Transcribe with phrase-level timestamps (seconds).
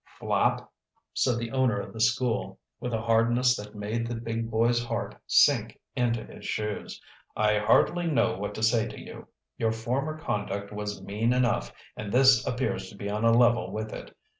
[0.19, 0.67] "Flapp,"
[1.13, 5.13] said the owner of the school, with a hardness that made the big boy's heart
[5.27, 6.99] sink into his shoes.
[7.35, 9.27] "I hardly know what to say to you.
[9.59, 13.93] Your former conduct was mean enough, and this appears to be on a level with
[13.93, 14.17] it.